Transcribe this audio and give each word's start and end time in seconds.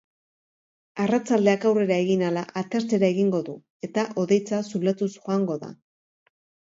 Arratsaldeak 1.03 1.67
aurrera 1.71 1.99
egin 2.05 2.23
ahala, 2.25 2.43
atertzera 2.63 3.09
egingo 3.15 3.43
du 3.51 3.55
eta 3.89 4.07
hodeitza 4.23 4.63
zulatuz 4.73 5.11
joango 5.19 5.63
da. 5.67 5.71